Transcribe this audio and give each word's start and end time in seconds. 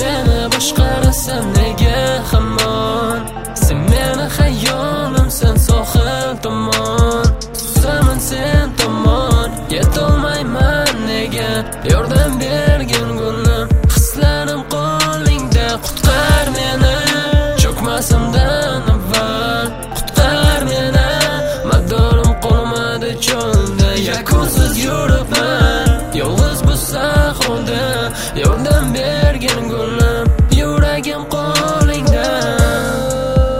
meni 0.00 0.40
boshqarasan 0.52 1.44
nega 1.56 2.00
hamon 2.30 3.20
sen 3.64 3.78
meni 3.90 4.26
xayolimsan 4.36 5.56
sohil 5.66 6.30
tomon. 6.44 7.24
Suzaman 7.60 8.18
sen 8.28 8.66
tomon 8.78 9.50
yetolmayman 9.74 10.94
nega? 11.08 11.52
Yordam 11.92 12.32
bergin 12.40 13.08
gulim 13.20 13.66
hislarim 13.94 14.62
qo'lingda. 14.74 15.68
Qutqar 15.84 16.46
meni 16.56 16.96
cho'kmasimdan 17.62 18.82
avval. 18.94 19.66
Qutqar 19.96 20.60
meni 20.70 21.10
madorim 21.70 22.32
qolmadi 22.44 23.10
cho'lda. 23.26 23.88
Yakunsiz 24.10 24.72
yuribman 24.86 25.86
yolg'iz 26.20 26.60
bu 26.66 26.74
sahroda 26.90 27.84
yordam 28.42 28.86
bergin 29.44 29.68
gulim 29.68 30.26
yuragim 30.58 31.22
qo'lingda 31.34 32.26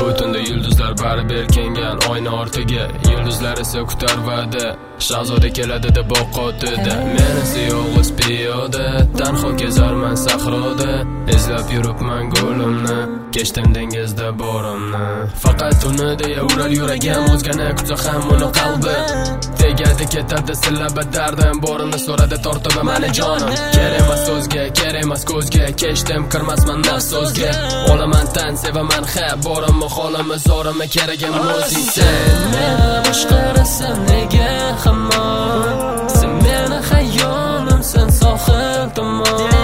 bu 0.00 0.16
tunda 0.16 0.38
yulduzlar 0.38 0.92
bari 1.02 1.30
berkingan 1.30 1.98
oyna 2.10 2.30
ortiga 2.30 2.84
yulduzlar 3.10 3.58
esa 3.58 3.84
kutar 3.84 4.16
va'da. 4.26 4.76
Shahzoda 4.98 5.48
keladi 5.56 5.94
deb 5.94 6.10
oqotida 6.10 6.94
men 7.14 7.36
esa 7.42 7.60
yolg'iz 7.72 8.10
piyoda. 8.18 8.86
Tanho 9.18 9.56
kezarman 9.56 10.14
sahroda 10.14 10.92
izlab 11.34 11.66
yuribman 11.74 12.30
go'limni 12.34 12.98
kechdim 13.34 13.74
dengizda 13.74 14.28
borimni. 14.38 15.04
Faqat 15.42 15.84
uni 15.88 16.08
deya 16.20 16.42
urar 16.50 16.70
yuragim 16.78 17.24
o'zgani 17.34 17.68
kutsa 17.78 17.96
ham 18.04 18.22
uni 18.34 18.48
qalbi. 18.58 18.96
Ketadi 20.14 20.54
sillaba 20.62 21.02
dardim 21.14 21.56
borini 21.64 21.98
so'radi 22.06 22.36
tortib 22.44 22.76
mani 22.88 23.08
jonim. 23.18 23.50
Kerak 23.76 24.00
emas 24.02 24.20
so'zga 24.28 24.62
kerak 24.78 25.04
emas 25.06 25.22
ko'zga 25.30 25.64
kechdim 25.80 26.22
kirmasman 26.32 26.80
nafs 26.88 27.06
so'zga. 27.12 27.50
Olaman 27.92 28.26
tan 28.36 28.54
sevaman 28.62 29.04
ha 29.14 29.26
borimmi 29.46 29.88
holimmi 29.96 30.38
zorimmi 30.48 30.86
keragim 30.94 31.34
o'zing. 31.42 31.88
Sen 31.96 32.38
meni 32.54 32.90
boshqarasan 33.06 33.98
nega 34.10 34.52
hamon 34.84 35.76
sen 36.18 36.32
meni 36.44 36.78
xayolimsan 36.88 38.08
sohil 38.20 38.82
tomon. 38.96 39.55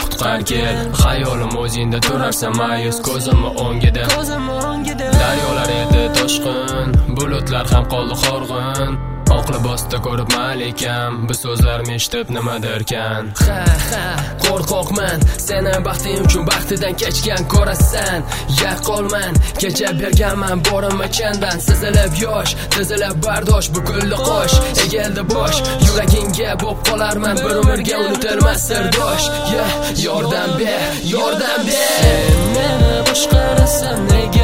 Qutqar 0.00 0.40
kel 0.50 0.76
xayolim 1.02 1.52
o'zingda 1.62 1.98
turarsan 2.06 2.52
mayus 2.60 2.98
ko'zimni 3.08 3.50
o'ngida 3.66 4.04
daryolar 5.22 5.70
edi 5.82 6.02
toshqin 6.18 6.88
bulutlar 7.16 7.64
ham 7.72 7.84
qoldi 7.92 8.14
horg'in 8.24 9.09
oq 9.36 9.46
libosda 9.54 9.98
ko'rib 10.06 10.30
malikam 10.36 11.12
bu 11.28 11.34
so'zlarni 11.42 11.94
eshitib 11.98 12.26
nimadirkan? 12.36 13.22
Ha 13.46 13.60
ha 13.90 14.06
qo'rqoqman. 14.44 15.18
Seni 15.46 15.74
baxting 15.86 16.20
uchun 16.26 16.44
baxtidan 16.50 16.94
kechgan 17.02 17.42
ko'rasan. 17.52 18.18
Yaqolman 18.62 19.32
kecha 19.60 19.90
berganman 20.00 20.58
borimni 20.68 21.08
chindan 21.16 21.58
sizilib 21.66 22.12
yosh 22.24 22.52
tizilib 22.74 23.16
bardosh 23.26 23.68
bu 23.74 23.80
qosh. 24.28 24.54
Egildi 24.84 25.22
bosh 25.34 25.58
yuragingga 25.86 26.50
bo'p 26.62 26.78
qolarman. 26.88 27.36
Bir 27.44 27.56
umrga 27.62 27.96
unutilmas 28.06 28.60
sirdosh 28.68 29.24
yordam 30.06 30.50
ber 30.60 30.82
yordam 31.14 31.60
ber. 31.68 31.88
Sen 32.02 32.38
meni 32.54 32.94
boshqarasan 33.08 33.98
nega 34.12 34.39